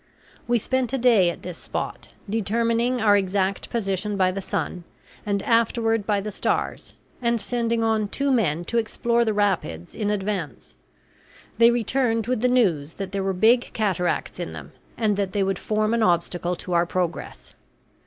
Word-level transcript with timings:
We 0.47 0.57
spent 0.57 0.93
a 0.93 0.97
day 0.97 1.29
at 1.29 1.43
this 1.43 1.59
spot, 1.59 2.09
determining 2.27 2.99
our 2.99 3.15
exact 3.15 3.69
position 3.69 4.17
by 4.17 4.31
the 4.31 4.41
sun, 4.41 4.83
and 5.27 5.43
afterward 5.43 6.07
by 6.07 6.21
the 6.21 6.31
stars, 6.31 6.93
and 7.21 7.39
sending 7.39 7.83
on 7.83 8.07
two 8.07 8.31
men 8.31 8.65
to 8.65 8.79
explore 8.79 9.23
the 9.23 9.35
rapids 9.35 9.93
in 9.93 10.09
advance. 10.09 10.73
They 11.59 11.69
returned 11.69 12.25
with 12.25 12.41
the 12.41 12.47
news 12.47 12.95
that 12.95 13.11
there 13.11 13.21
were 13.21 13.31
big 13.31 13.69
cataracts 13.73 14.39
in 14.39 14.53
them, 14.53 14.71
and 14.97 15.17
that 15.17 15.33
they 15.33 15.43
would 15.43 15.59
form 15.59 15.93
an 15.93 16.01
obstacle 16.01 16.55
to 16.55 16.73
our 16.73 16.87
progress. 16.87 17.53